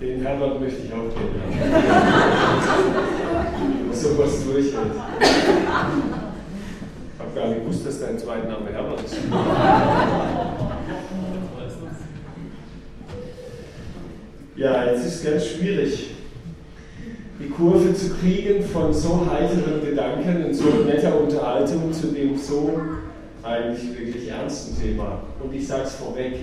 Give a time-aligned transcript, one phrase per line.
[0.00, 1.60] Den Herbert möchte ich auch kennenlernen.
[3.90, 4.92] Was sowas durchhält.
[7.14, 9.16] Ich habe gar nicht gewusst, dass dein zweiter Name Herbert ist.
[14.56, 16.12] Ja, jetzt ist es ganz schwierig,
[17.38, 22.80] die Kurve zu kriegen von so heiteren Gedanken und so netter Unterhaltung zu dem so
[23.42, 25.20] eigentlich wirklich ernsten Thema.
[25.42, 26.36] Und ich sage es vorweg,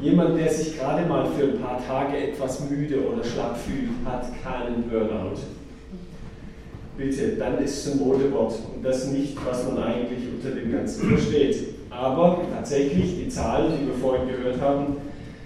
[0.00, 4.26] jemand, der sich gerade mal für ein paar Tage etwas müde oder schlapp fühlt, hat
[4.42, 5.40] keinen Burnout.
[6.98, 11.08] Bitte, dann ist es ein Modewort und das nicht, was man eigentlich unter dem Ganzen
[11.08, 11.74] versteht.
[11.90, 14.96] Aber tatsächlich, die Zahlen, die wir vorhin gehört haben,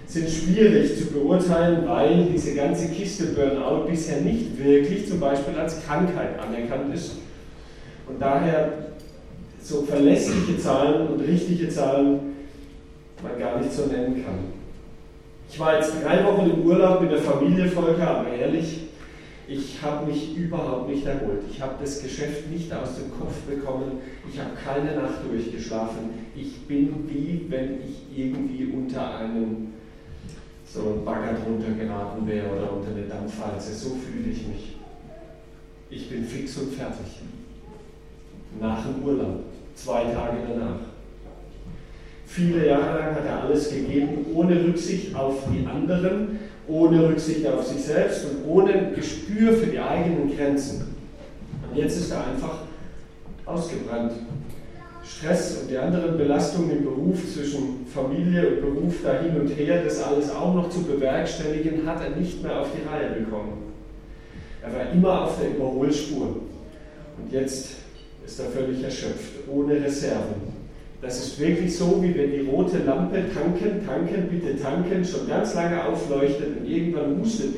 [0.07, 5.85] sind schwierig zu beurteilen, weil diese ganze Kiste Burnout bisher nicht wirklich zum Beispiel als
[5.85, 7.17] Krankheit anerkannt ist.
[8.07, 8.71] Und daher
[9.61, 12.30] so verlässliche Zahlen und richtige Zahlen
[13.23, 14.61] man gar nicht so nennen kann.
[15.49, 18.81] Ich war jetzt drei Wochen im Urlaub mit der Familie, Volker, aber ehrlich,
[19.47, 21.41] ich habe mich überhaupt nicht erholt.
[21.51, 23.99] Ich habe das Geschäft nicht aus dem Kopf bekommen.
[24.31, 26.11] Ich habe keine Nacht durchgeschlafen.
[26.35, 29.73] Ich bin wie wenn ich irgendwie unter einem
[30.65, 33.73] so ein Bagger drunter geraten wäre oder unter eine Dampfwalze.
[33.73, 34.75] So fühle ich mich.
[35.89, 37.19] Ich bin fix und fertig.
[38.57, 39.43] Nach dem Urlaub,
[39.75, 40.90] zwei Tage danach.
[42.33, 47.67] Viele Jahre lang hat er alles gegeben, ohne Rücksicht auf die anderen, ohne Rücksicht auf
[47.67, 50.95] sich selbst und ohne Gespür für die eigenen Grenzen.
[51.69, 52.59] Und jetzt ist er einfach
[53.45, 54.13] ausgebrannt.
[55.03, 59.83] Stress und die anderen Belastungen im Beruf zwischen Familie und Beruf da hin und her,
[59.83, 63.73] das alles auch noch zu bewerkstelligen, hat er nicht mehr auf die Reihe bekommen.
[64.63, 66.27] Er war immer auf der Überholspur.
[67.17, 67.71] Und jetzt
[68.25, 70.50] ist er völlig erschöpft, ohne Reserven.
[71.01, 75.55] Das ist wirklich so, wie wenn die rote Lampe tanken, tanken, bitte tanken, schon ganz
[75.55, 77.55] lange aufleuchtet und irgendwann hustet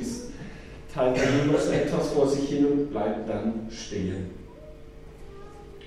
[0.94, 1.14] Teil
[1.44, 4.30] Minus etwas vor sich hin und bleibt dann stehen.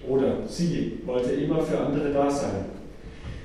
[0.07, 2.67] Oder sie wollte immer für andere da sein.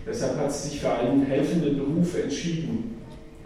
[0.05, 2.95] Deshalb hat sie sich für einen helfenden Beruf entschieden.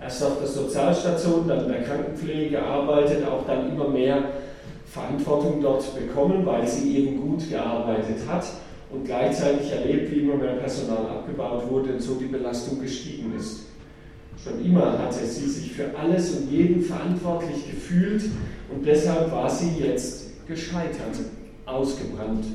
[0.01, 4.23] Erst auf der Sozialstation, dann in der Krankenpflege gearbeitet, auch dann immer mehr
[4.85, 8.45] Verantwortung dort bekommen, weil sie eben gut gearbeitet hat
[8.91, 13.65] und gleichzeitig erlebt, wie immer mehr Personal abgebaut wurde und so die Belastung gestiegen ist.
[14.43, 18.23] Schon immer hatte sie sich für alles und jeden verantwortlich gefühlt
[18.71, 21.15] und deshalb war sie jetzt gescheitert,
[21.65, 22.45] ausgebrannt.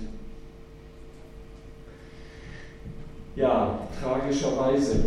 [3.34, 5.06] Ja, tragischerweise,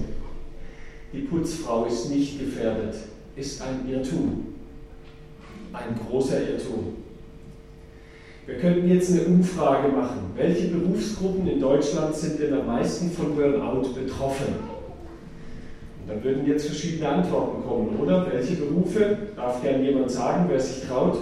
[1.14, 2.96] die Putzfrau ist nicht gefährdet,
[3.36, 4.56] ist ein Irrtum,
[5.72, 7.03] ein großer Irrtum.
[8.46, 10.34] Wir könnten jetzt eine Umfrage machen.
[10.36, 14.56] Welche Berufsgruppen in Deutschland sind denn am meisten von Burnout betroffen?
[16.02, 18.28] Und dann würden jetzt verschiedene Antworten kommen, oder?
[18.30, 21.18] Welche Berufe, darf gern jemand sagen, wer sich traut?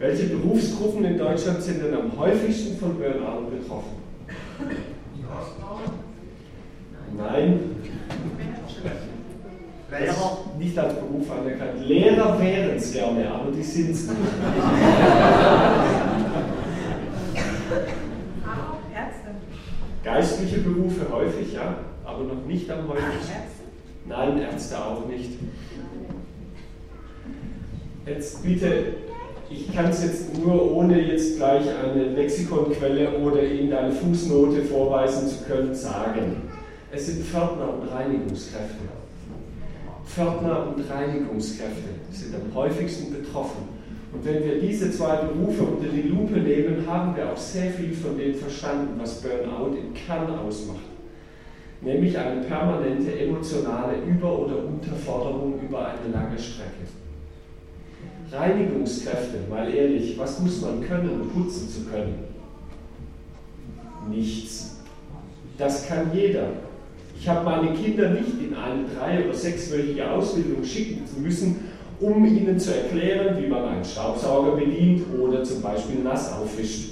[0.00, 4.02] Welche Berufsgruppen in Deutschland sind denn am häufigsten von Burnout betroffen?
[7.16, 7.60] Nein.
[9.92, 10.38] Lehrer?
[10.58, 11.86] Nicht als Beruf anerkannt.
[11.86, 14.18] Lehrer wären es gerne, aber die sind es nicht.
[20.52, 23.32] Geistliche Berufe häufig, ja, aber noch nicht am häufigsten.
[24.06, 25.30] Nein, Ärzte auch nicht.
[28.04, 28.68] Jetzt bitte,
[29.48, 35.28] ich kann es jetzt nur ohne jetzt gleich eine Lexikonquelle oder Ihnen eine Fußnote vorweisen
[35.28, 36.50] zu können, sagen.
[36.90, 38.76] Es sind Pförtner und Reinigungskräfte.
[40.04, 43.68] Pförtner und Reinigungskräfte sind am häufigsten betroffen.
[44.12, 47.92] Und wenn wir diese zwei Berufe unter die Lupe nehmen, haben wir auch sehr viel
[47.92, 50.80] von dem verstanden, was Burnout im Kern ausmacht.
[51.80, 56.86] Nämlich eine permanente emotionale Über- oder Unterforderung über eine lange Strecke.
[58.30, 62.24] Reinigungskräfte, mal ehrlich, was muss man können, um putzen zu können?
[64.08, 64.80] Nichts.
[65.58, 66.48] Das kann jeder.
[67.18, 71.71] Ich habe meine Kinder nicht in eine drei- oder sechswöchige Ausbildung schicken müssen,
[72.02, 76.90] um ihnen zu erklären, wie man einen Staubsauger bedient oder zum Beispiel nass aufwischt.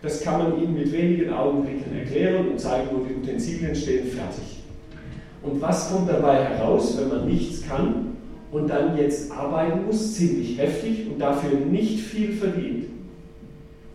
[0.00, 4.62] Das kann man ihnen mit wenigen Augenblicken erklären und zeigen, wo die Utensilien stehen, fertig.
[5.42, 8.16] Und was kommt dabei heraus, wenn man nichts kann
[8.52, 12.86] und dann jetzt arbeiten muss, ziemlich heftig und dafür nicht viel verdient?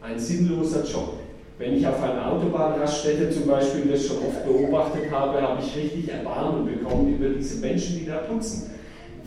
[0.02, 1.14] Ein sinnloser Job.
[1.58, 6.14] Wenn ich auf einer Autobahnraststätte zum Beispiel das schon oft beobachtet habe, habe ich richtig
[6.14, 8.77] Erbarmen bekommen über diese Menschen, die da putzen.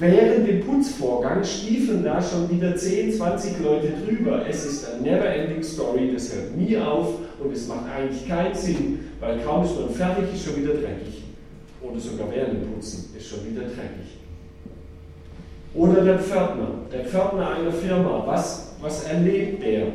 [0.01, 4.47] Während dem Putzvorgang stiefeln da schon wieder 10, 20 Leute drüber.
[4.49, 9.01] Es ist eine never-ending Story, das hört nie auf und es macht eigentlich keinen Sinn,
[9.21, 11.25] weil kaum ist man fertig, ist schon wieder dreckig.
[11.83, 14.17] Oder sogar während dem Putzen ist schon wieder dreckig.
[15.75, 19.89] Oder der Pförtner, der Pförtner einer Firma, was, was erlebt der?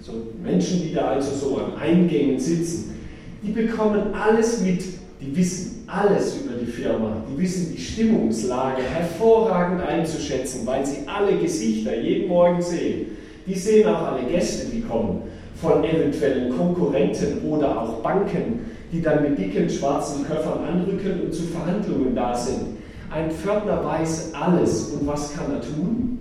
[0.00, 0.12] So
[0.42, 2.96] Menschen, die da also so an Eingängen sitzen,
[3.44, 4.82] die bekommen alles mit,
[5.20, 11.36] die wissen alles über die Firma, die wissen die Stimmungslage hervorragend einzuschätzen, weil sie alle
[11.38, 13.06] Gesichter jeden Morgen sehen.
[13.46, 15.22] Die sehen auch alle Gäste, die kommen,
[15.60, 21.44] von eventuellen Konkurrenten oder auch Banken, die dann mit dicken schwarzen Köffern anrücken und zu
[21.44, 22.78] Verhandlungen da sind.
[23.10, 24.90] Ein Pförtner weiß alles.
[24.92, 26.20] Und was kann er tun?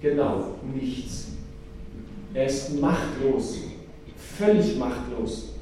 [0.00, 0.44] Genau,
[0.74, 1.28] nichts.
[2.32, 3.58] Er ist machtlos,
[4.38, 5.54] völlig machtlos.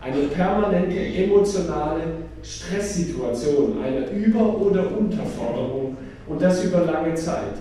[0.00, 2.02] Eine permanente emotionale
[2.42, 5.96] Stresssituation, eine Über- oder Unterforderung
[6.26, 7.54] und das über lange Zeit.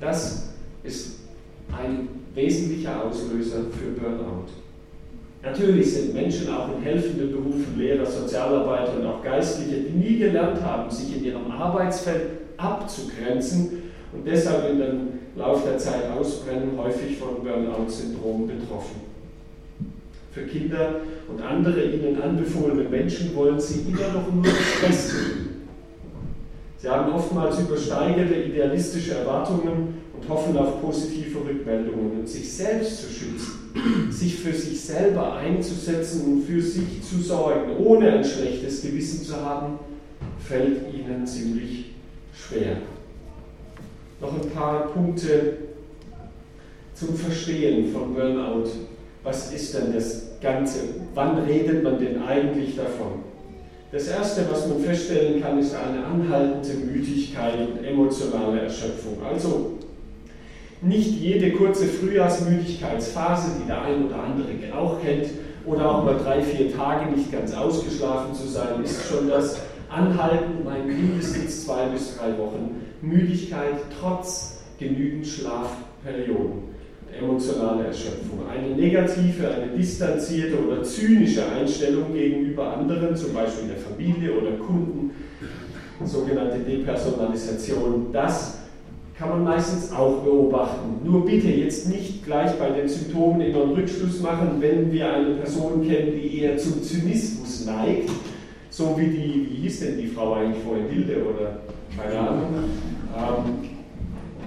[0.00, 0.50] Das
[0.82, 1.20] ist
[1.72, 4.48] ein wesentlicher Auslöser für Burnout.
[5.42, 10.62] Natürlich sind Menschen auch in helfenden Berufen, Lehrer, Sozialarbeiter und auch Geistliche, die nie gelernt
[10.62, 13.82] haben, sich in ihrem Arbeitsfeld abzugrenzen
[14.12, 19.03] und deshalb in den Lauf der Zeit ausbrennen, häufig von Burnout-Syndrom betroffen.
[20.34, 20.96] Für Kinder
[21.28, 25.16] und andere ihnen anbefohlene Menschen wollen sie immer noch nur das Beste.
[26.76, 33.12] Sie haben oftmals übersteigerte idealistische Erwartungen und hoffen auf positive Rückmeldungen und sich selbst zu
[33.12, 39.24] schützen, sich für sich selber einzusetzen und für sich zu sorgen, ohne ein schlechtes Gewissen
[39.24, 39.78] zu haben,
[40.40, 41.92] fällt ihnen ziemlich
[42.34, 42.78] schwer.
[44.20, 45.58] Noch ein paar Punkte
[46.92, 48.68] zum Verstehen von Burnout.
[49.22, 50.80] Was ist denn das Ganze?
[51.14, 53.24] Wann redet man denn eigentlich davon?
[53.90, 59.16] Das Erste, was man feststellen kann, ist eine anhaltende Müdigkeit und emotionale Erschöpfung.
[59.26, 59.78] Also
[60.82, 65.28] nicht jede kurze Frühjahrsmüdigkeitsphase, die der ein oder andere auch kennt,
[65.64, 70.62] oder auch mal drei, vier Tage nicht ganz ausgeschlafen zu sein, ist schon das Anhalten,
[70.62, 76.73] mein mindestens zwei bis drei Wochen Müdigkeit trotz genügend Schlafperioden
[77.20, 78.40] emotionale Erschöpfung.
[78.48, 85.10] Eine negative, eine distanzierte oder zynische Einstellung gegenüber anderen, zum Beispiel der Familie oder Kunden,
[86.04, 88.58] sogenannte Depersonalisation, das
[89.16, 91.00] kann man meistens auch beobachten.
[91.04, 95.34] Nur bitte jetzt nicht gleich bei den Symptomen immer einen Rückschluss machen, wenn wir eine
[95.36, 98.10] Person kennen, die eher zum Zynismus neigt,
[98.70, 101.60] so wie die, wie hieß denn die Frau eigentlich vorhin, Hilde oder
[101.96, 102.48] keine Ahnung,
[103.16, 103.73] ähm,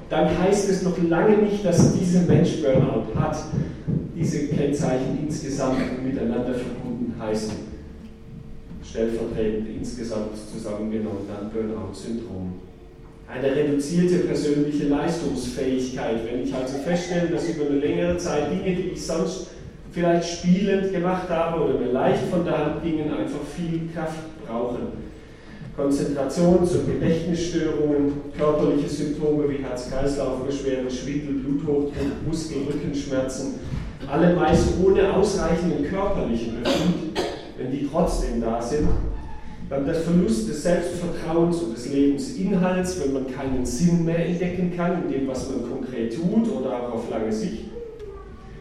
[0.09, 3.37] dann heißt es noch lange nicht, dass dieser Mensch Burnout hat.
[4.15, 7.67] Diese Kennzeichen insgesamt miteinander verbunden heißen
[8.83, 12.53] stellvertretend insgesamt zusammengenommen dann Burnout-Syndrom
[13.27, 16.19] eine reduzierte persönliche Leistungsfähigkeit.
[16.25, 19.47] Wenn ich also feststelle, dass über eine längere Zeit Dinge, die ich sonst
[19.91, 25.06] vielleicht spielend gemacht habe oder mir leicht von der Hand gingen, einfach viel Kraft brauchen.
[25.77, 31.93] Konzentrations- und Gedächtnisstörungen, körperliche Symptome wie Herz-Kreislauf-Beschwerden, Schwindel, Bluthochdruck,
[32.27, 33.59] Muskel-, Rückenschmerzen,
[34.11, 37.21] alle meist ohne ausreichenden körperlichen Befund,
[37.59, 38.87] wenn die trotzdem da sind,
[39.69, 45.03] dann der Verlust des Selbstvertrauens und des Lebensinhalts, wenn man keinen Sinn mehr entdecken kann
[45.03, 47.65] in dem, was man konkret tut oder auch auf lange Sicht.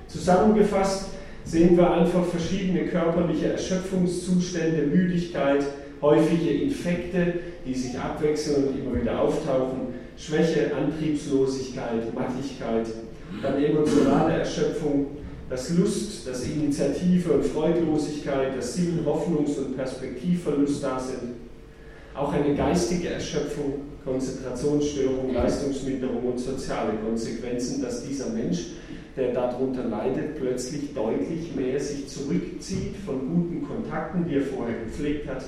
[0.07, 1.07] Zusammengefasst
[1.45, 5.65] sehen wir einfach verschiedene körperliche Erschöpfungszustände, Müdigkeit,
[6.03, 7.35] häufige Infekte,
[7.67, 12.87] die sich abwechseln und immer wieder auftauchen, Schwäche, Antriebslosigkeit, Mattigkeit,
[13.43, 15.07] dann emotionale Erschöpfung,
[15.49, 21.35] dass Lust, dass Initiative und Freudlosigkeit, dass Sinn, Hoffnungs- und Perspektivverlust da sind.
[22.15, 23.75] Auch eine geistige Erschöpfung,
[24.05, 28.69] Konzentrationsstörung, Leistungsminderung und soziale Konsequenzen, dass dieser Mensch,
[29.17, 35.29] der darunter leidet, plötzlich deutlich mehr sich zurückzieht von guten Kontakten, die er vorher gepflegt
[35.29, 35.45] hat,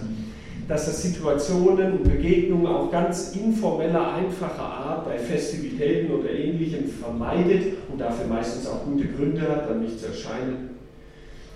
[0.69, 7.79] dass er Situationen und Begegnungen auch ganz informeller, einfacher Art bei Festivitäten oder Ähnlichem vermeidet
[7.91, 10.77] und dafür meistens auch gute Gründe hat, dann nicht zu erscheinen.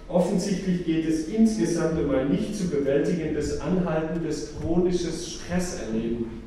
[0.09, 6.43] Offensichtlich geht es insgesamt um ein nicht zu bewältigendes, anhaltendes, chronisches Stresserleben.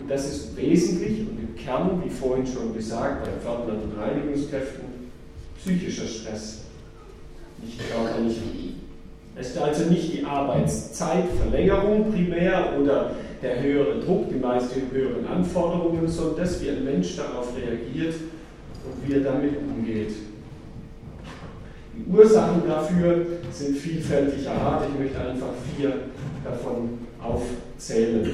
[0.00, 4.84] Und das ist wesentlich und im Kern, wie vorhin schon gesagt, bei Pförtnern und Reinigungskräften,
[5.58, 6.60] psychischer Stress,
[7.62, 8.42] nicht körperlicher.
[9.36, 13.10] Es ist also nicht die Arbeitszeitverlängerung primär oder
[13.42, 18.14] der höhere Druck, die meisten höheren Anforderungen, sondern dass wie ein Mensch darauf reagiert
[18.84, 20.12] und wie er damit umgeht.
[21.96, 24.86] Die Ursachen dafür sind vielfältiger Art.
[24.92, 25.92] Ich möchte einfach vier
[26.44, 28.30] davon aufzählen.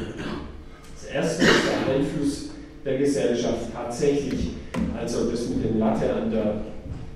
[0.95, 2.51] Das erste ist der Einfluss
[2.85, 4.51] der Gesellschaft tatsächlich.
[4.99, 6.55] Also das mit dem Latte an der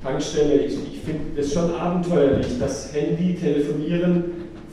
[0.02, 4.25] Tankstelle, ich, finde das schon abenteuerlich, dass Handy, Telefonieren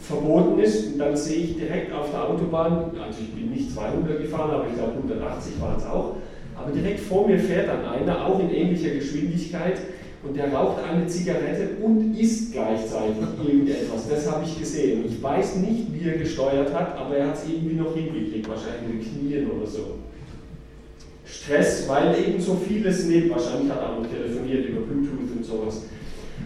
[0.01, 4.21] verboten ist und dann sehe ich direkt auf der Autobahn, also ich bin nicht 200
[4.21, 6.15] gefahren, aber ich glaube 180 waren es auch,
[6.55, 9.79] aber direkt vor mir fährt dann einer, auch in ähnlicher Geschwindigkeit,
[10.23, 14.07] und der raucht eine Zigarette und isst gleichzeitig irgendetwas.
[14.07, 15.03] Das habe ich gesehen.
[15.07, 18.93] Ich weiß nicht, wie er gesteuert hat, aber er hat es irgendwie noch hingekriegt, wahrscheinlich
[18.93, 19.97] mit Knien oder so.
[21.25, 23.31] Stress, weil eben so vieles lebt.
[23.31, 25.85] Wahrscheinlich hat er auch telefoniert über Bluetooth und sowas.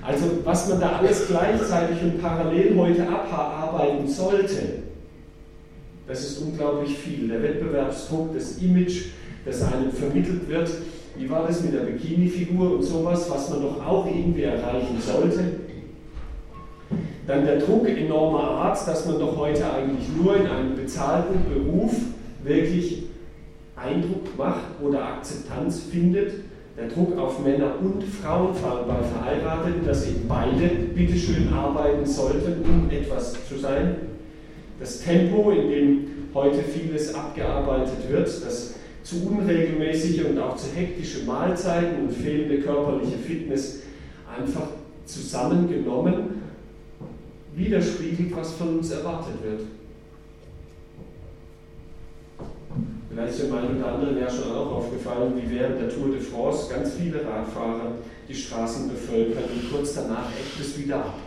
[0.08, 4.84] Also was man da alles gleichzeitig und parallel heute abarbeiten sollte,
[6.08, 7.28] das ist unglaublich viel.
[7.28, 9.06] Der Wettbewerbsdruck, das Image,
[9.46, 10.70] das einem vermittelt wird,
[11.18, 15.44] wie war das mit der Bikini-Figur und sowas, was man doch auch irgendwie erreichen sollte.
[17.26, 21.94] Dann der Druck enormer Art, dass man doch heute eigentlich nur in einem bezahlten Beruf
[22.44, 23.04] wirklich
[23.76, 26.34] Eindruck macht oder Akzeptanz findet.
[26.78, 32.06] Der Druck auf Männer und Frauen, vor allem bei Verheirateten, dass eben beide bitteschön arbeiten
[32.06, 33.96] sollten, um etwas zu sein.
[34.78, 41.24] Das Tempo, in dem heute vieles abgearbeitet wird, das zu unregelmäßige und auch zu hektische
[41.26, 43.84] Mahlzeiten und fehlende körperliche Fitness
[44.38, 44.68] einfach
[45.06, 46.42] zusammengenommen
[47.56, 49.62] widerspiegelt, was von uns erwartet wird.
[53.16, 56.20] Vielleicht ist dem einen oder anderen ja schon auch aufgefallen, wie während der Tour de
[56.20, 57.94] France ganz viele Radfahrer
[58.28, 61.20] die Straßen bevölkern und kurz danach ebbt es wieder ab.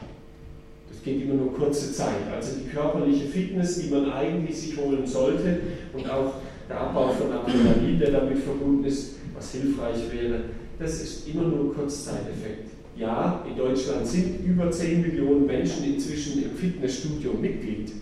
[0.90, 2.28] Das geht immer nur kurze Zeit.
[2.34, 5.60] Also die körperliche Fitness, die man eigentlich sich holen sollte
[5.94, 6.34] und auch
[6.68, 10.40] der Abbau von Adrenalin, der damit verbunden ist, was hilfreich wäre,
[10.78, 12.68] das ist immer nur Kurzzeiteffekt.
[12.98, 17.92] Ja, in Deutschland sind über 10 Millionen Menschen inzwischen im Fitnessstudio Mitglied,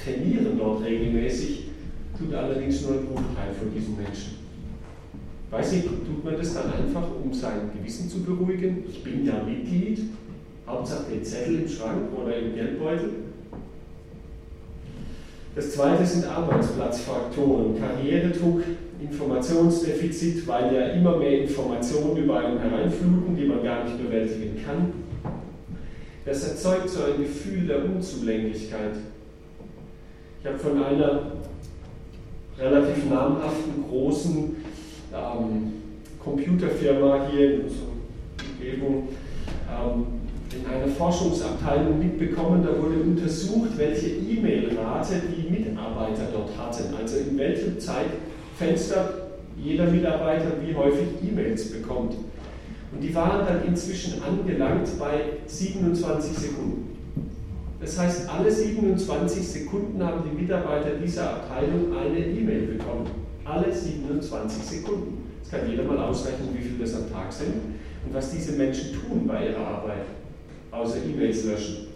[0.00, 1.73] trainieren dort regelmäßig,
[2.18, 4.44] tut allerdings nur ein Bruchteil von diesen Menschen.
[5.50, 8.84] Weiß ich, tut man das dann einfach, um sein Gewissen zu beruhigen?
[8.88, 10.00] Ich bin ja Mitglied,
[10.66, 13.10] Hauptsache den Zettel im Schrank oder im Geldbeutel.
[15.54, 18.62] Das zweite sind Arbeitsplatzfaktoren, Karrieredruck,
[19.00, 24.92] Informationsdefizit, weil ja immer mehr Informationen über einen hereinfluten, die man gar nicht bewältigen kann.
[26.24, 28.96] Das erzeugt so ein Gefühl der Unzulänglichkeit.
[30.40, 31.32] Ich habe von einer
[32.58, 34.56] relativ namhaften großen
[35.12, 35.72] ähm,
[36.22, 37.88] Computerfirma hier in unserer
[38.58, 39.08] Umgebung
[39.68, 40.06] ähm,
[40.54, 46.94] in einer Forschungsabteilung mitbekommen, da wurde untersucht, welche E-Mail-Rate die Mitarbeiter dort hatten.
[46.94, 49.24] Also in welchem Zeitfenster
[49.56, 52.14] jeder Mitarbeiter wie häufig E-Mails bekommt.
[52.92, 56.93] Und die waren dann inzwischen angelangt bei 27 Sekunden.
[57.84, 63.10] Das heißt, alle 27 Sekunden haben die Mitarbeiter dieser Abteilung eine E-Mail bekommen.
[63.44, 65.30] Alle 27 Sekunden.
[65.42, 67.56] Das kann jeder mal ausrechnen, wie viel das am Tag sind
[68.06, 70.06] und was diese Menschen tun bei ihrer Arbeit
[70.70, 71.88] außer E-Mails löschen.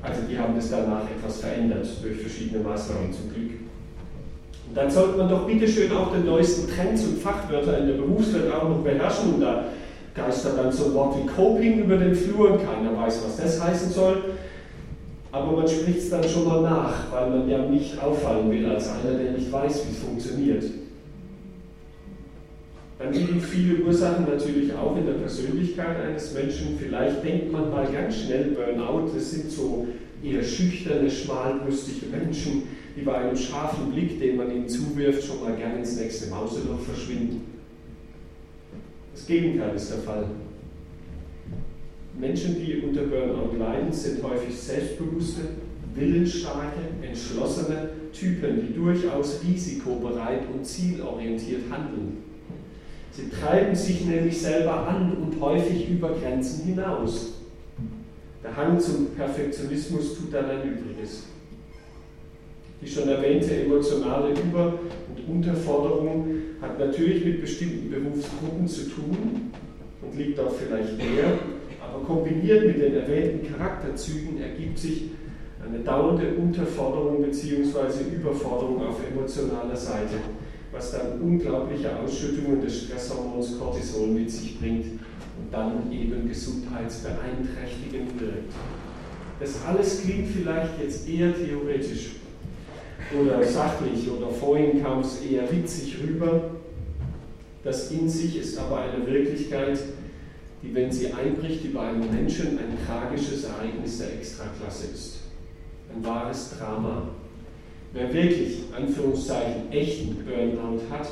[0.00, 3.50] Also die haben das danach etwas verändert durch verschiedene Maßnahmen zum Glück.
[4.68, 8.52] Und dann sollte man doch bitteschön auch den neuesten Trends und Fachwörter in der Berufswelt
[8.52, 9.34] auch noch beherrschen.
[9.34, 9.64] Und da
[10.14, 13.90] geistert dann so ein Wort wie Coping über den Flur keiner weiß, was das heißen
[13.90, 14.24] soll.
[15.32, 18.88] Aber man spricht es dann schon mal nach, weil man ja nicht auffallen will als
[18.88, 20.64] einer, der nicht weiß, wie es funktioniert.
[23.00, 26.78] Dann liegen viele Ursachen natürlich auch in der Persönlichkeit eines Menschen.
[26.78, 29.88] Vielleicht denkt man mal ganz schnell, Burnout, das sind so
[30.22, 32.62] eher schüchterne, schmalbrüstige Menschen,
[32.96, 36.80] die bei einem scharfen Blick, den man ihnen zuwirft, schon mal gerne ins nächste Mauseloch
[36.80, 37.53] verschwinden.
[39.14, 40.26] Das Gegenteil ist der Fall.
[42.18, 45.42] Menschen, die unter Burnout leiden, sind häufig selbstbewusste,
[45.94, 52.24] willensstarke, entschlossene Typen, die durchaus risikobereit und zielorientiert handeln.
[53.12, 57.34] Sie treiben sich nämlich selber an und häufig über Grenzen hinaus.
[58.42, 61.24] Der Hang zum Perfektionismus tut dann ein Übriges.
[62.80, 64.78] Die schon erwähnte emotionale Über-
[65.08, 66.28] und Unterforderung
[66.60, 69.50] hat natürlich mit bestimmten Berufsgruppen zu tun
[70.02, 71.38] und liegt auch vielleicht näher,
[71.80, 75.10] aber kombiniert mit den erwähnten Charakterzügen ergibt sich
[75.64, 78.14] eine dauernde Unterforderung bzw.
[78.14, 80.18] Überforderung auf emotionaler Seite
[80.74, 88.52] was dann unglaubliche Ausschüttungen des Stresshormons Cortisol mit sich bringt und dann eben gesundheitsbeeinträchtigend wirkt.
[89.38, 92.16] Das alles klingt vielleicht jetzt eher theoretisch
[93.12, 96.50] oder sachlich oder vorhin kam es eher witzig rüber.
[97.62, 99.78] Das in sich ist aber eine Wirklichkeit,
[100.62, 105.18] die, wenn sie einbricht über einen Menschen, ein tragisches Ereignis der Extraklasse ist.
[105.94, 107.08] Ein wahres Drama.
[107.92, 111.08] Wer wirklich, Anführungszeichen, echten Burnout hat,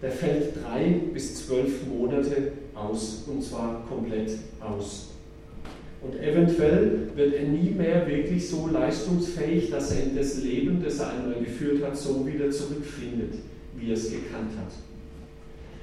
[0.00, 5.09] der fällt drei bis zwölf Monate aus, und zwar komplett aus.
[6.02, 10.98] Und eventuell wird er nie mehr wirklich so leistungsfähig, dass er in das Leben, das
[10.98, 13.34] er einmal geführt hat, so wieder zurückfindet,
[13.76, 14.72] wie er es gekannt hat.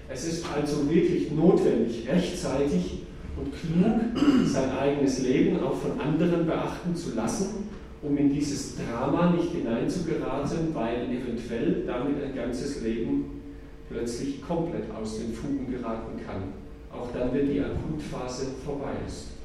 [0.10, 3.04] Es ist also wirklich notwendig, rechtzeitig
[3.36, 7.70] und klug sein eigenes Leben auch von anderen beachten zu lassen,
[8.02, 13.42] um in dieses Drama nicht hineinzugeraten, weil eventuell damit ein ganzes Leben
[13.90, 16.44] plötzlich komplett aus den Fugen geraten kann.
[16.92, 19.37] Auch dann, wenn die Akutphase vorbei ist.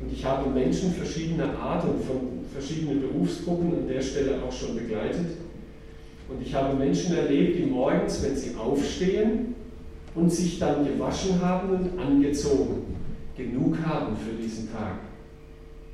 [0.00, 4.76] Und ich habe Menschen verschiedener Art und von verschiedenen Berufsgruppen an der Stelle auch schon
[4.76, 5.26] begleitet.
[6.28, 9.54] Und ich habe Menschen erlebt, die morgens, wenn sie aufstehen
[10.14, 12.94] und sich dann gewaschen haben und angezogen,
[13.36, 14.98] genug haben für diesen Tag.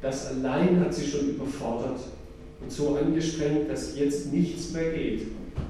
[0.01, 2.01] Das allein hat sie schon überfordert
[2.61, 5.29] und so angestrengt, dass jetzt nichts mehr geht,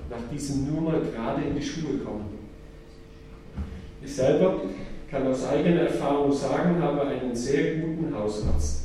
[0.08, 2.24] nach diesem nur mal gerade in die Schule kommen.
[4.04, 4.62] Ich selber
[5.12, 8.84] kann aus eigener Erfahrung sagen, habe einen sehr guten Hausarzt.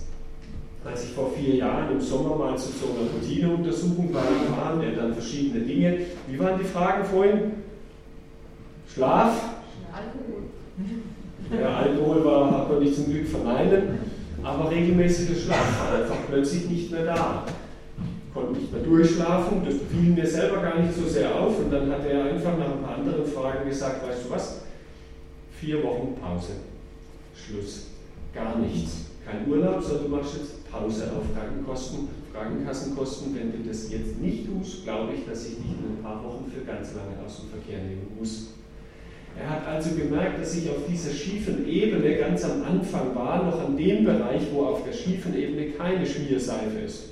[0.84, 4.24] Als ich vor vier Jahren im Sommer mal zu so einer Routineuntersuchung war,
[4.58, 6.00] waren er dann verschiedene Dinge.
[6.28, 7.52] Wie waren die Fragen vorhin?
[8.94, 9.42] Schlaf?
[9.94, 10.44] Alkohol.
[11.62, 14.00] Ja, Alkohol war, hat man nicht zum Glück verneinen,
[14.44, 17.46] aber regelmäßiger Schlaf war einfach plötzlich nicht mehr da.
[18.28, 21.72] Ich konnte nicht mehr durchschlafen, das fiel mir selber gar nicht so sehr auf und
[21.72, 24.67] dann hat er einfach nach ein paar anderen Fragen gesagt, weißt du was,
[25.60, 26.54] Vier Wochen Pause.
[27.34, 27.88] Schluss.
[28.34, 29.08] Gar nichts.
[29.26, 33.36] Kein Urlaub, sondern du machst jetzt Pause auf Krankenkosten, Krankenkassenkosten.
[33.36, 36.46] Wenn du das jetzt nicht tust, glaube ich, dass ich dich in ein paar Wochen
[36.52, 38.52] für ganz lange aus dem Verkehr nehmen muss.
[39.40, 43.60] Er hat also gemerkt, dass ich auf dieser schiefen Ebene ganz am Anfang war, noch
[43.66, 47.10] an dem Bereich, wo auf der schiefen Ebene keine Schmierseife ist.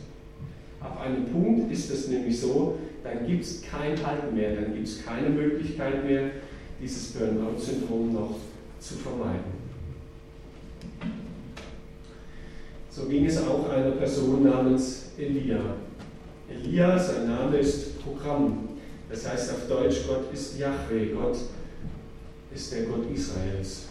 [0.80, 4.88] Ab einem Punkt ist es nämlich so, dann gibt es kein Halt mehr, dann gibt
[4.88, 6.32] es keine Möglichkeit mehr,
[6.82, 8.36] dieses Burnout-Syndrom noch
[8.79, 9.65] zu vermeiden.
[12.89, 15.60] So ging es auch einer Person namens Elia.
[16.50, 18.70] Elia, sein Name ist Programm.
[19.10, 21.38] Das heißt auf Deutsch, Gott ist Yahweh, Gott
[22.53, 23.88] ist der Gott Israels.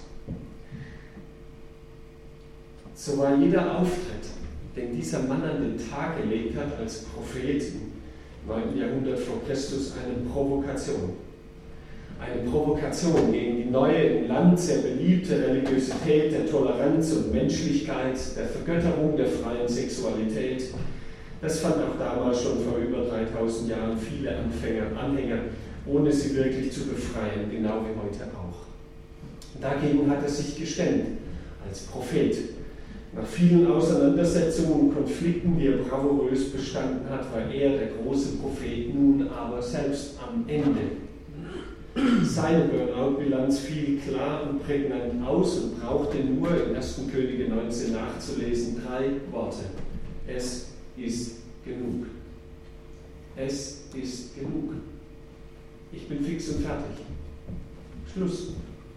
[2.94, 4.26] So war jeder Auftritt,
[4.76, 7.92] den dieser Mann an den Tag gelegt hat als Prophet im
[8.48, 8.76] 9.
[8.76, 11.23] Jahrhundert vor Christus, eine Provokation
[12.20, 18.46] eine Provokation gegen die neue im Land sehr beliebte Religiosität der Toleranz und Menschlichkeit, der
[18.46, 20.64] Vergötterung der freien Sexualität.
[21.40, 25.38] Das fand auch damals schon vor über 3000 Jahren viele Anfänger, Anhänger,
[25.86, 28.64] ohne sie wirklich zu befreien, genau wie heute auch.
[29.60, 31.18] Dagegen hat er sich gestemmt
[31.68, 32.36] als Prophet.
[33.14, 38.92] Nach vielen Auseinandersetzungen und Konflikten, die er bravourös bestanden hat, war er der große Prophet
[38.92, 41.03] nun aber selbst am Ende
[42.24, 47.00] seine Burnout-Bilanz fiel klar und prägnant aus und brauchte nur in 1.
[47.12, 49.64] Könige 19 nachzulesen drei Worte.
[50.26, 52.06] Es ist genug.
[53.36, 54.74] Es ist genug.
[55.92, 57.04] Ich bin fix und fertig.
[58.12, 58.54] Schluss.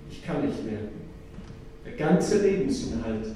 [0.10, 0.80] Ich kann nicht mehr.
[1.86, 3.28] Der ganze Lebensinhalt,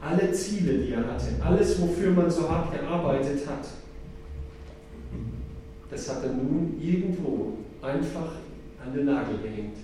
[0.00, 3.66] alle Ziele, die er hatte, alles, wofür man so hart gearbeitet hat,
[5.90, 8.32] das hat er nun irgendwo einfach
[8.84, 9.76] an den Nagel gehängt.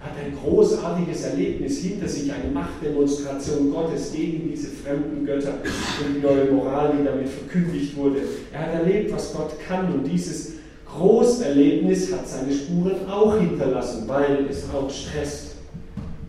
[0.00, 6.14] Er hat ein großartiges Erlebnis hinter sich, eine Machtdemonstration Gottes gegen diese fremden Götter und
[6.16, 8.20] die neue Moral, die damit verkündigt wurde.
[8.50, 10.52] Er hat erlebt, was Gott kann und dieses
[10.86, 15.56] Großerlebnis hat seine Spuren auch hinterlassen, weil es auch stresst.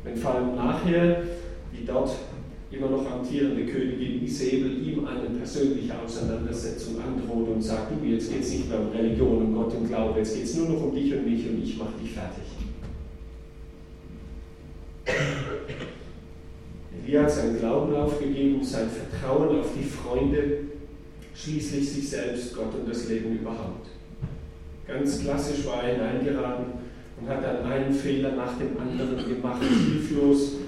[0.04, 1.24] Wenn vor allem nachher,
[1.72, 2.12] wie dort
[2.72, 8.42] immer noch amtierende Königin Isabel ihm eine persönliche Auseinandersetzung androht und sagt, du, jetzt geht
[8.42, 10.96] es nicht mehr um Religion, um Gott und Glaube, jetzt geht es nur noch um
[10.96, 12.44] dich und mich und ich mache dich fertig.
[17.06, 20.60] Elia hat seinen Glauben aufgegeben, sein Vertrauen auf die Freunde,
[21.36, 23.88] schließlich sich selbst, Gott und das Leben überhaupt.
[24.88, 26.66] Ganz klassisch war er hineingeraten
[27.20, 30.61] und hat dann einen Fehler nach dem anderen gemacht, hilflos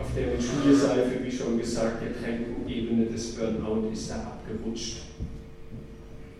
[0.00, 5.02] auf der mit Schmierseife, wie schon gesagt, getränkten Ebene des Burnout ist er abgerutscht.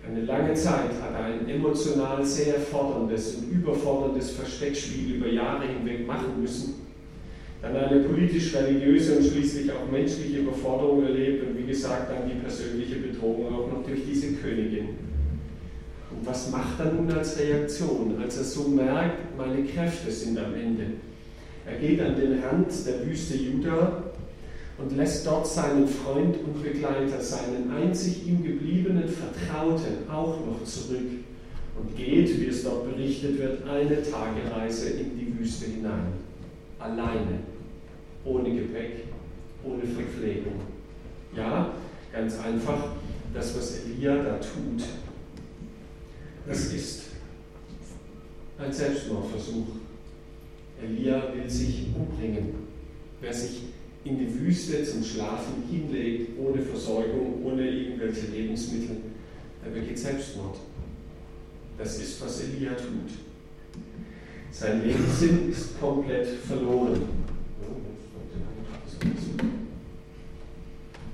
[0.06, 6.06] Eine lange Zeit hat er ein emotional sehr forderndes und überforderndes Versteckspiel über Jahre hinweg
[6.06, 6.74] machen müssen.
[7.60, 12.96] Dann eine politisch-religiöse und schließlich auch menschliche Überforderung erlebt und wie gesagt dann die persönliche
[12.96, 14.88] Bedrohung auch noch durch diese Königin.
[16.10, 20.54] Und was macht er nun als Reaktion, als er so merkt, meine Kräfte sind am
[20.54, 20.84] Ende?
[21.66, 24.04] Er geht an den Rand der Wüste Juda
[24.78, 31.10] und lässt dort seinen Freund und Begleiter, seinen einzig ihm gebliebenen Vertrauten auch noch zurück
[31.78, 36.12] und geht, wie es dort berichtet wird, eine Tagereise in die Wüste hinein.
[36.80, 37.40] alleine,
[38.24, 39.04] ohne Gepäck,
[39.64, 40.60] ohne Verpflegung.
[41.36, 41.74] Ja,
[42.12, 42.92] ganz einfach,
[43.32, 44.82] das, was Elia da tut,
[46.46, 47.02] das ist
[48.58, 49.66] ein Selbstmordversuch.
[50.82, 52.54] Elia will sich umbringen.
[53.20, 53.62] Wer sich
[54.04, 58.96] in die Wüste zum Schlafen hinlegt, ohne Versorgung, ohne irgendwelche Lebensmittel,
[59.64, 60.56] der begeht Selbstmord.
[61.76, 63.10] Das ist, was Elia tut.
[64.50, 67.02] Sein Lebenssinn ist komplett verloren.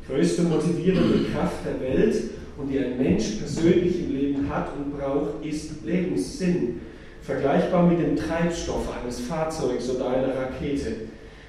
[0.06, 2.16] Größte motivierende Kraft der Welt
[2.56, 6.80] und die ein Mensch persönlich im Leben hat und braucht, ist Lebenssinn.
[7.26, 11.08] Vergleichbar mit dem Treibstoff eines Fahrzeugs oder einer Rakete.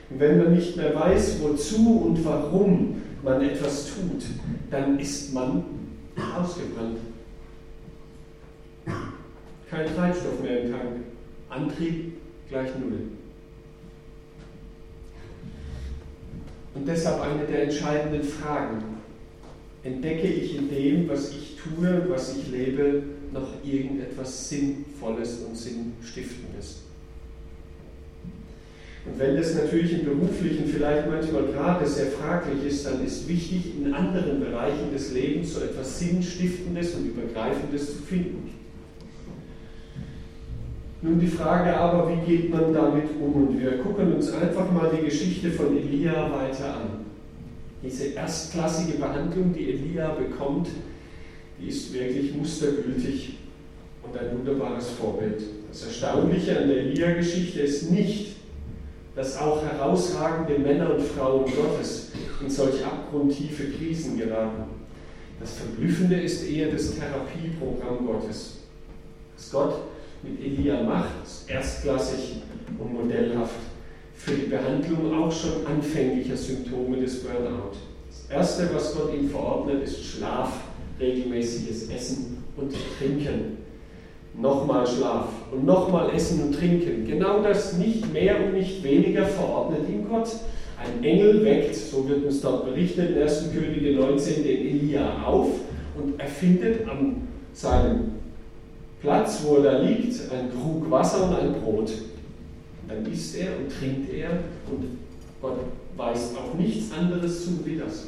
[0.10, 4.24] Und wenn man nicht mehr weiß, wozu und warum man etwas tut,
[4.72, 5.64] dann ist man
[6.36, 6.98] ausgebrannt.
[9.70, 11.04] Kein Treibstoff mehr im Tank.
[11.50, 12.14] Antrieb
[12.50, 13.00] gleich Null.
[16.74, 18.84] Und deshalb eine der entscheidenden Fragen.
[19.84, 26.82] Entdecke ich in dem, was ich tue, was ich lebe, noch irgendetwas Sinnvolles und Sinnstiftendes?
[29.06, 33.74] Und wenn das natürlich im beruflichen vielleicht manchmal gerade sehr fraglich ist, dann ist wichtig,
[33.80, 38.50] in anderen Bereichen des Lebens so etwas Sinnstiftendes und Übergreifendes zu finden.
[41.02, 43.48] Nun die Frage aber, wie geht man damit um?
[43.48, 47.06] Und wir gucken uns einfach mal die Geschichte von Elia weiter an.
[47.84, 50.68] Diese erstklassige Behandlung, die Elia bekommt,
[51.60, 53.38] die ist wirklich mustergültig
[54.04, 55.42] und ein wunderbares Vorbild.
[55.70, 58.36] Das Erstaunliche an der Elia-Geschichte ist nicht,
[59.16, 64.64] dass auch herausragende Männer und Frauen Gottes in solch abgrundtiefe Krisen geraten.
[65.40, 68.60] Das Verblüffende ist eher das Therapieprogramm Gottes.
[69.36, 69.76] Dass Gott
[70.24, 72.42] mit Elia macht, ist erstklassig
[72.80, 73.56] und modellhaft
[74.16, 77.78] für die Behandlung auch schon anfänglicher Symptome des Burnout.
[78.10, 80.52] Das Erste, was Gott ihm verordnet, ist Schlaf,
[81.00, 83.58] regelmäßiges Essen und Trinken.
[84.40, 87.08] Nochmal Schlaf und nochmal Essen und Trinken.
[87.08, 90.30] Genau das nicht mehr und nicht weniger verordnet ihm Gott.
[90.78, 93.52] Ein Engel weckt, so wird uns dort berichtet, in 1.
[93.52, 95.50] Könige 19, den Elia auf
[95.98, 98.12] und erfindet an seinem
[99.02, 101.92] Platz, wo er da liegt, ein Krug Wasser und ein Brot.
[102.88, 104.30] Dann isst er und trinkt er
[104.72, 104.86] und
[105.42, 105.58] Gott
[105.96, 108.08] weiß auch nichts anderes zu wie das.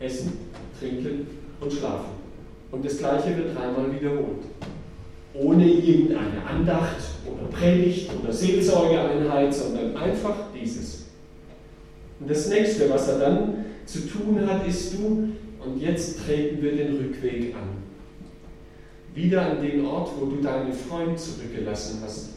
[0.00, 0.32] Essen,
[0.78, 2.18] trinken und schlafen.
[2.70, 4.44] Und das Gleiche wird dreimal wiederholt.
[5.34, 11.06] Ohne irgendeine Andacht oder Predigt oder Seelsorgeeinheit, sondern einfach dieses.
[12.20, 15.28] Und das nächste, was er dann zu tun hat, ist du,
[15.64, 17.78] und jetzt treten wir den Rückweg an
[19.18, 22.30] wieder an den Ort, wo du deinen Freund zurückgelassen hast.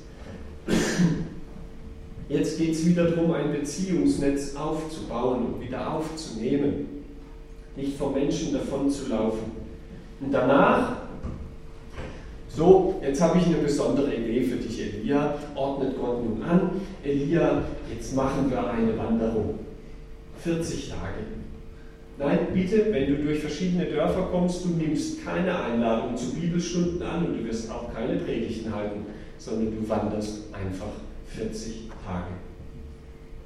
[2.27, 6.88] Jetzt geht es wieder darum, ein Beziehungsnetz aufzubauen und wieder aufzunehmen,
[7.75, 9.51] nicht vom Menschen davon zu laufen.
[10.19, 10.97] Und danach,
[12.47, 16.71] so, jetzt habe ich eine besondere Idee für dich, Elia, ordnet Gott nun an.
[17.03, 19.60] Elia, jetzt machen wir eine Wanderung.
[20.43, 21.41] 40 Tage.
[22.17, 27.25] Nein, bitte, wenn du durch verschiedene Dörfer kommst, du nimmst keine Einladung zu Bibelstunden an
[27.25, 29.05] und du wirst auch keine Predigten halten,
[29.38, 30.91] sondern du wanderst einfach
[31.27, 32.31] 40 Tage.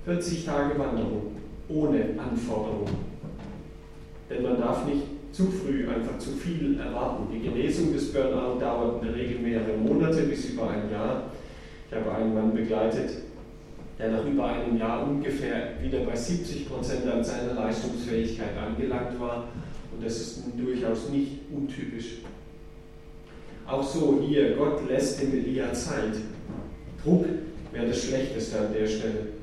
[0.05, 1.35] 40 Tage Wanderung
[1.69, 3.14] ohne Anforderungen.
[4.29, 7.27] Denn man darf nicht zu früh einfach zu viel erwarten.
[7.33, 11.31] Die Genesung des Burnout dauert in der Regel mehrere Monate bis über ein Jahr.
[11.89, 13.11] Ich habe einen Mann begleitet,
[13.99, 19.49] der nach über einem Jahr ungefähr wieder bei 70 Prozent an seiner Leistungsfähigkeit angelangt war.
[19.93, 22.19] Und das ist durchaus nicht untypisch.
[23.67, 26.15] Auch so hier, Gott lässt dem Elia Zeit.
[27.03, 27.25] Druck
[27.71, 29.34] wäre das Schlechteste an der Stelle.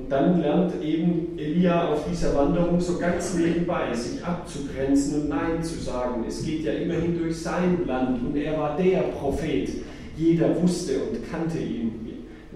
[0.00, 5.62] Und dann lernt eben Elia auf dieser Wanderung so ganz nebenbei, sich abzugrenzen und Nein
[5.62, 6.24] zu sagen.
[6.26, 9.68] Es geht ja immerhin durch sein Land und er war der Prophet.
[10.16, 12.00] Jeder wusste und kannte ihn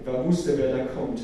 [0.05, 1.21] wer wusste, wer da kommt.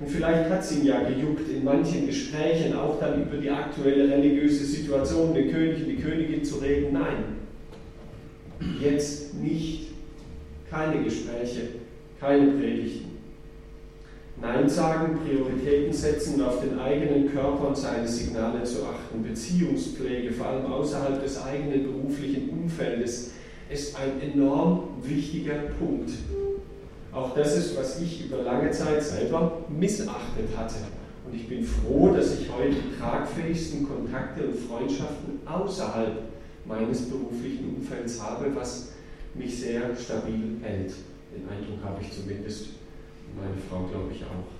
[0.00, 4.10] Und vielleicht hat es ihn ja gejuckt, in manchen Gesprächen auch dann über die aktuelle
[4.10, 6.92] religiöse Situation, den König und die Königin zu reden.
[6.92, 7.36] Nein,
[8.82, 9.82] jetzt nicht.
[10.70, 11.68] Keine Gespräche,
[12.18, 13.03] keine Predigten.
[14.40, 19.22] Nein sagen, Prioritäten setzen und auf den eigenen Körper und seine Signale zu achten.
[19.22, 23.30] Beziehungspflege, vor allem außerhalb des eigenen beruflichen Umfeldes,
[23.70, 26.10] ist ein enorm wichtiger Punkt.
[27.12, 30.74] Auch das ist, was ich über lange Zeit selber missachtet hatte.
[31.26, 36.22] Und ich bin froh, dass ich heute die tragfähigsten Kontakte und Freundschaften außerhalb
[36.66, 38.92] meines beruflichen Umfelds habe, was
[39.34, 40.92] mich sehr stabil hält.
[41.34, 42.83] Den Eindruck habe ich zumindest.
[43.36, 44.54] Meine Frau, glaube ich, auch.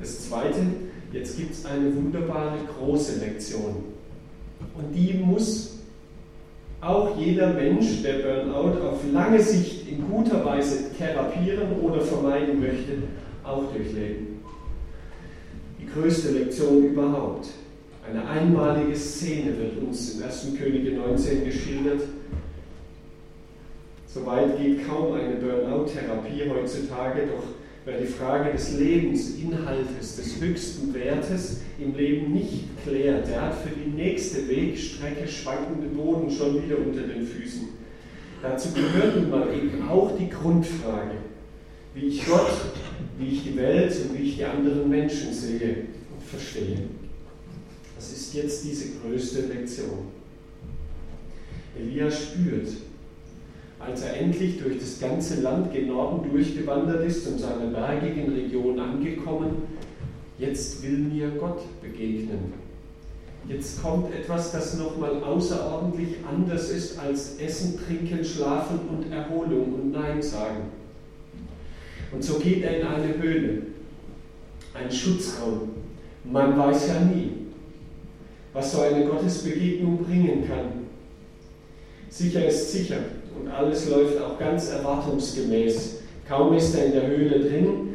[0.00, 0.58] Das Zweite,
[1.12, 3.84] jetzt gibt es eine wunderbare große Lektion.
[4.74, 5.78] Und die muss
[6.80, 12.94] auch jeder Mensch, der Burnout auf lange Sicht in guter Weise therapieren oder vermeiden möchte,
[13.44, 14.40] auch durchleben.
[15.80, 17.48] Die größte Lektion überhaupt.
[18.08, 20.48] Eine einmalige Szene wird uns im 1.
[20.58, 22.02] Könige 19 geschildert.
[24.12, 27.44] Soweit geht kaum eine Burnout-Therapie heutzutage, doch
[27.86, 33.70] wer die Frage des Lebensinhaltes, des höchsten Wertes im Leben nicht klärt, der hat für
[33.70, 37.68] die nächste Wegstrecke schwankende Boden schon wieder unter den Füßen.
[38.42, 41.16] Dazu gehört nun mal eben auch die Grundfrage,
[41.94, 42.50] wie ich Gott,
[43.18, 46.82] wie ich die Welt und wie ich die anderen Menschen sehe und verstehe.
[47.96, 50.08] Das ist jetzt diese größte Lektion.
[51.78, 52.68] Elia spürt,
[53.84, 58.78] als er endlich durch das ganze Land gen Norden durchgewandert ist und seiner bergigen Region
[58.78, 59.62] angekommen,
[60.38, 62.52] jetzt will mir Gott begegnen.
[63.48, 69.90] Jetzt kommt etwas, das nochmal außerordentlich anders ist als Essen, Trinken, Schlafen und Erholung und
[69.90, 70.70] Nein sagen.
[72.12, 73.62] Und so geht er in eine Höhle,
[74.74, 75.70] ein Schutzraum.
[76.24, 77.30] Man weiß ja nie,
[78.52, 80.86] was so eine Gottesbegegnung bringen kann.
[82.10, 82.98] Sicher ist sicher,
[83.40, 86.00] und alles läuft auch ganz erwartungsgemäß.
[86.28, 87.92] Kaum ist er in der Höhle drin,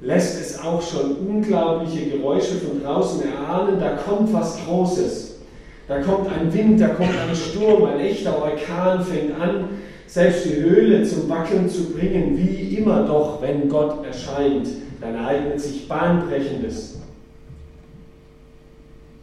[0.00, 5.40] lässt es auch schon unglaubliche Geräusche von draußen erahnen, da kommt was Großes.
[5.88, 9.68] Da kommt ein Wind, da kommt ein Sturm, ein echter Orkan fängt an,
[10.06, 14.68] selbst die Höhle zum Wackeln zu bringen, wie immer doch, wenn Gott erscheint,
[15.00, 17.00] dann ereignet sich Bahnbrechendes.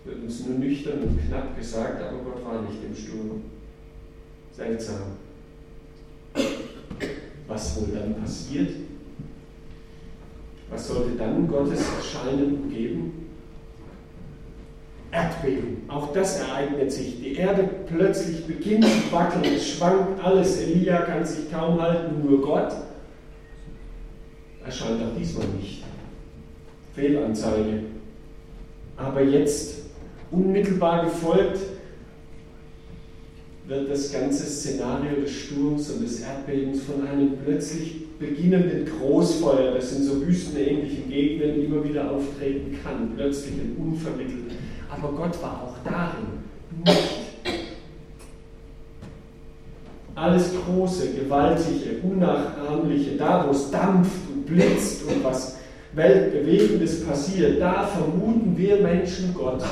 [0.06, 3.42] Wird uns nur nüchtern und knapp gesagt, aber Gott war nicht im Sturm.
[4.54, 5.18] Seltsam.
[7.48, 8.72] Was wohl dann passiert?
[10.70, 13.30] Was sollte dann Gottes Erscheinen umgeben?
[15.12, 17.22] Erdbeben, auch das ereignet sich.
[17.22, 20.62] Die Erde plötzlich beginnt zu wackeln, es schwankt alles.
[20.62, 22.74] Elia kann sich kaum halten, nur Gott
[24.68, 25.84] erscheint auch diesmal nicht.
[26.94, 27.84] Fehlanzeige.
[28.98, 29.86] Aber jetzt,
[30.32, 31.60] unmittelbar gefolgt,
[33.68, 39.92] wird das ganze Szenario des Sturms und des Erdbebens von einem plötzlich beginnenden Großfeuer, das
[39.94, 44.52] in so wüstenähnlichen Gegenden immer wieder auftreten kann, plötzlich und unvermittelt.
[44.90, 46.46] Aber Gott war auch darin
[46.86, 47.28] nicht.
[50.16, 55.58] Alles Große, Gewaltige, Unnachahmliche, da wo es dampft und blitzt und was
[55.94, 59.64] Weltbewegendes passiert, da vermuten wir Menschen Gott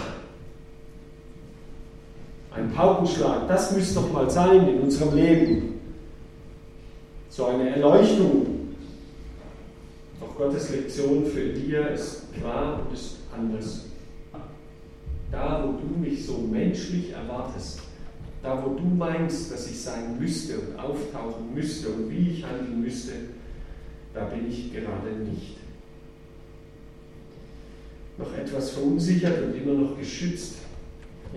[2.56, 5.80] ein Paukenschlag, das müsste doch mal sein in unserem Leben.
[7.30, 8.46] So eine Erleuchtung.
[10.20, 13.86] Doch Gottes Lektion für dir ist klar und ist anders.
[15.32, 17.82] Da, wo du mich so menschlich erwartest,
[18.42, 22.82] da, wo du meinst, dass ich sein müsste und auftauchen müsste und wie ich handeln
[22.82, 23.12] müsste,
[24.14, 25.58] da bin ich gerade nicht.
[28.18, 30.56] Noch etwas verunsichert und immer noch geschützt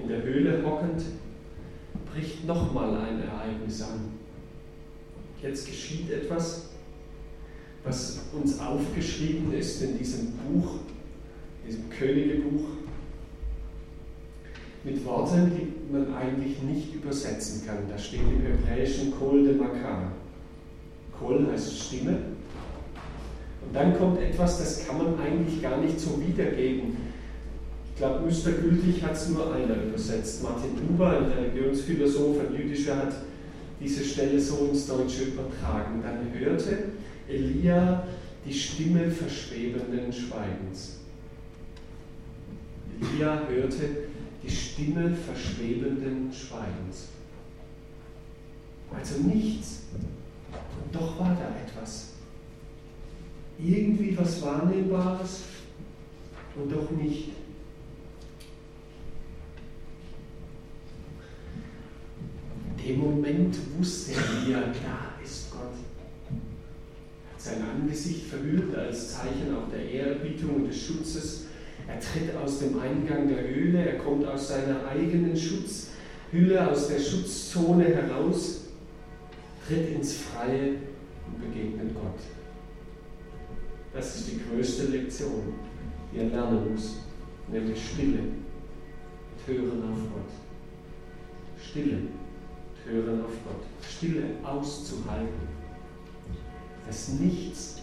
[0.02, 1.02] in der Höhle hockend,
[2.12, 4.12] bricht nochmal ein Ereignis an.
[5.42, 6.70] Jetzt geschieht etwas,
[7.84, 10.80] was uns aufgeschrieben ist in diesem Buch,
[11.66, 12.66] diesem Königebuch,
[14.84, 17.88] mit Worten, die man eigentlich nicht übersetzen kann.
[17.88, 20.12] Da steht im Hebräischen Kol de Makar.
[21.18, 22.10] Kol heißt Stimme.
[23.66, 26.96] Und dann kommt etwas, das kann man eigentlich gar nicht so wiedergeben
[27.98, 30.42] glaube, mustergültig hat es nur einer übersetzt.
[30.42, 33.14] Martin Buber, ein Religionsphilosoph, ein jüdischer, hat
[33.80, 36.02] diese Stelle so ins Deutsche übertragen.
[36.02, 36.84] Dann hörte
[37.28, 38.06] Elia
[38.46, 41.00] die Stimme verschwebenden Schweigens.
[43.00, 43.84] Elia hörte
[44.42, 47.08] die Stimme verschwebenden Schweigens.
[48.96, 49.82] Also nichts.
[50.52, 52.12] Und doch war da etwas.
[53.58, 55.42] Irgendwie was Wahrnehmbares
[56.56, 57.30] und doch nicht.
[62.88, 65.74] Dem Moment wusste er, da ist Gott.
[66.30, 71.44] Er hat sein Angesicht verhüllt als Zeichen auch der Ehrerbietung und des Schutzes.
[71.86, 76.98] Er tritt aus dem Eingang der Höhle, er kommt aus seiner eigenen Schutzhülle, aus der
[76.98, 78.62] Schutzzone heraus,
[79.66, 80.76] tritt ins Freie
[81.26, 82.20] und begegnet Gott.
[83.92, 85.54] Das ist die größte Lektion,
[86.12, 86.96] die er lernen muss,
[87.50, 88.20] nämlich Stille,
[89.46, 90.30] Hören auf Gott.
[91.58, 92.00] Stille
[92.90, 93.88] hören auf Gott.
[93.88, 95.48] Stille auszuhalten.
[96.86, 97.78] Das Nichts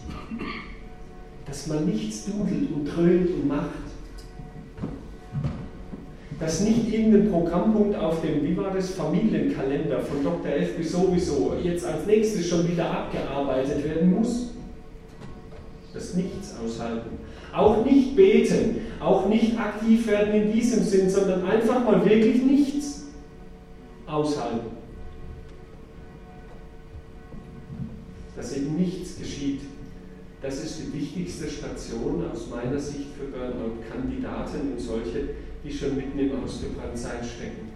[1.46, 3.70] dass man nichts dudelt und dröhnt und macht.
[6.38, 10.50] Dass nicht irgendein Programmpunkt auf dem, wie war das, Familienkalender von Dr.
[10.50, 14.50] Elfby sowieso jetzt als nächstes schon wieder abgearbeitet werden muss.
[15.94, 17.18] Das Nichts aushalten.
[17.54, 23.04] Auch nicht beten, auch nicht aktiv werden in diesem Sinn, sondern einfach mal wirklich nichts
[24.06, 24.75] aushalten.
[28.36, 29.60] Dass eben nichts geschieht.
[30.42, 35.30] Das ist die wichtigste Station aus meiner Sicht für Burnout-Kandidaten und solche,
[35.64, 37.70] die schon mitten im Ausgebranntsein stecken.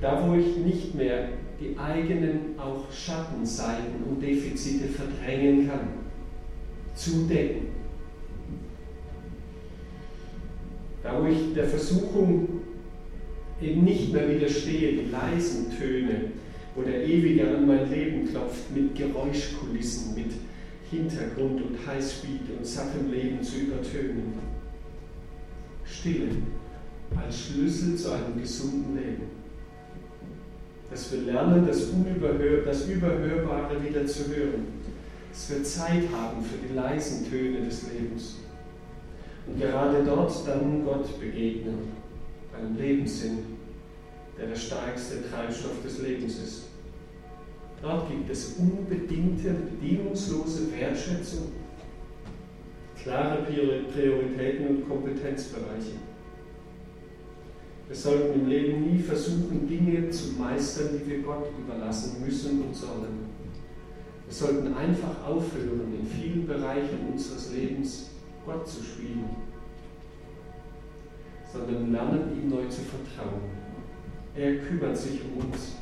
[0.00, 5.88] Da, wo ich nicht mehr die eigenen auch Schattenseiten und Defizite verdrängen kann,
[6.94, 7.76] zudecken,
[11.06, 12.48] Da wo ich der Versuchung
[13.62, 16.32] eben nicht mehr widerstehe, die leisen Töne,
[16.76, 20.32] wo der Ewige an mein Leben klopft, mit Geräuschkulissen, mit
[20.90, 24.34] Hintergrund und Highspeed und sattem Leben zu übertönen.
[25.84, 26.28] Stille
[27.16, 29.22] als Schlüssel zu einem gesunden Leben.
[30.90, 34.66] Dass wir lernen, das, Unüberhör das Überhörbare wieder zu hören.
[35.32, 38.36] Dass wir Zeit haben für die leisen Töne des Lebens
[39.46, 41.78] und gerade dort dann Gott begegnen,
[42.56, 43.38] einem Lebenssinn,
[44.38, 46.62] der der stärkste Treibstoff des Lebens ist.
[47.82, 51.52] Dort gibt es unbedingte, bedingungslose Wertschätzung,
[53.02, 55.96] klare Prioritäten und Kompetenzbereiche.
[57.86, 62.74] Wir sollten im Leben nie versuchen, Dinge zu meistern, die wir Gott überlassen müssen und
[62.74, 63.26] sollen.
[64.26, 68.10] Wir sollten einfach aufhören, in vielen Bereichen unseres Lebens
[68.44, 69.28] Gott zu spielen,
[71.52, 73.65] sondern lernen, ihm neu zu vertrauen.
[74.36, 75.76] Er kümmert sich um uns.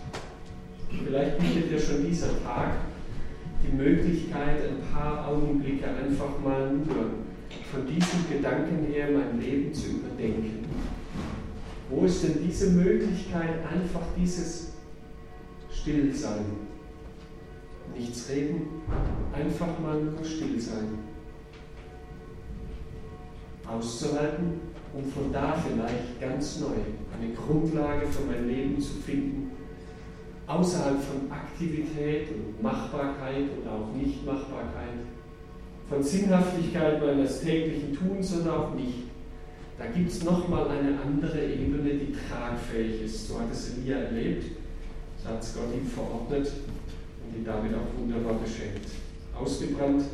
[0.89, 2.75] Vielleicht bietet ja schon dieser Tag
[3.67, 7.11] die Möglichkeit, ein paar Augenblicke einfach mal nur
[7.73, 10.67] von diesem Gedanken her mein Leben zu überdenken.
[11.91, 14.73] Wo ist denn diese Möglichkeit, einfach dieses
[15.71, 16.45] Stillsein?
[17.97, 18.67] Nichts reden,
[19.33, 20.99] einfach mal nur still sein
[23.67, 24.61] auszuhalten,
[24.95, 26.77] um von da vielleicht ganz neu
[27.19, 29.51] eine Grundlage für mein Leben zu finden,
[30.47, 35.03] außerhalb von Aktivität und Machbarkeit und auch Nichtmachbarkeit,
[35.89, 39.05] von Sinnhaftigkeit meines täglichen Tuns oder auch nicht.
[39.79, 43.29] Da gibt es nochmal eine andere Ebene, die tragfähig ist.
[43.29, 44.45] So hat es Elia erlebt,
[45.23, 48.89] so hat es Gott ihm verordnet und die damit auch wunderbar geschenkt.
[49.37, 50.05] Ausgebrannt,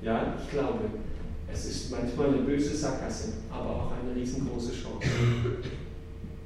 [0.00, 0.84] ja, ich glaube,
[1.52, 5.08] es ist manchmal eine böse Sackgasse, aber auch eine riesengroße Chance.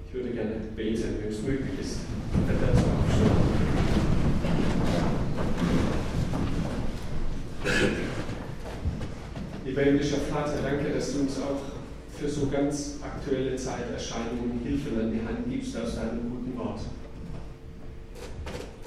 [0.08, 2.00] Ich würde gerne beten, wenn es möglich ist,
[2.46, 2.84] wenn dazu
[9.64, 11.60] Lieber himmlischer Vater, danke, dass du uns auch
[12.18, 16.80] für so ganz aktuelle Zeiterscheinungen Hilfe an die Hand gibst aus deinem guten Wort.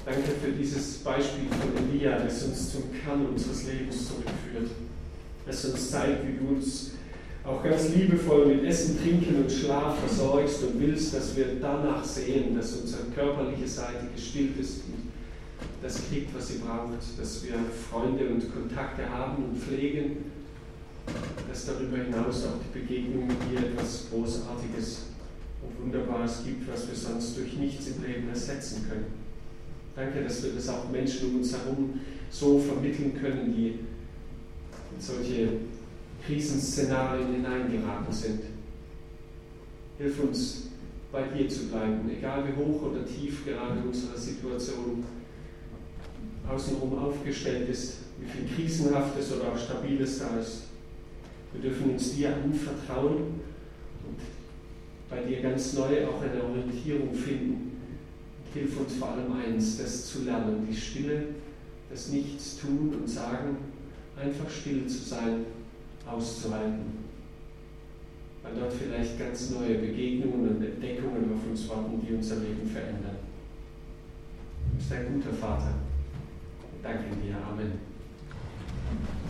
[0.06, 4.70] Danke für dieses Beispiel von Elia, das uns zum Kern unseres Lebens zurückführt
[5.46, 6.92] das uns zeigt, wie du uns
[7.44, 12.56] auch ganz liebevoll mit Essen, Trinken und Schlaf versorgst und willst, dass wir danach sehen,
[12.56, 15.12] dass unsere körperliche Seite gestillt ist und
[15.82, 17.54] das kriegt, was sie braucht, dass wir
[17.92, 20.32] Freunde und Kontakte haben und pflegen,
[21.48, 25.04] dass darüber hinaus auch die Begegnung mit dir etwas Großartiges
[25.62, 29.06] und Wunderbares gibt, was wir sonst durch nichts im Leben ersetzen können.
[29.96, 32.00] Danke, dass wir das auch Menschen um uns herum
[32.32, 33.80] so vermitteln können, die
[35.00, 35.50] solche
[36.26, 38.42] Krisenszenarien hineingeraten sind.
[39.98, 40.66] Hilf uns,
[41.12, 45.04] bei dir zu bleiben, egal wie hoch oder tief gerade unsere Situation
[46.48, 50.64] außenrum aufgestellt ist, wie viel Krisenhaftes oder auch Stabiles da ist.
[51.54, 53.40] Wir dürfen uns dir anvertrauen
[54.06, 54.20] und
[55.10, 57.78] bei dir ganz neu auch eine Orientierung finden.
[58.54, 61.28] Hilf uns vor allem eins, das zu lernen, die Stille,
[61.90, 63.58] das Nichts tun und sagen,
[64.22, 65.46] einfach still zu sein,
[66.06, 67.06] auszuhalten.
[68.44, 73.18] Weil dort vielleicht ganz neue Begegnungen und Entdeckungen auf uns warten, die unser Leben verändern.
[74.72, 75.74] Du bist ein guter Vater.
[76.84, 77.36] Danke dir.
[77.38, 77.96] Amen.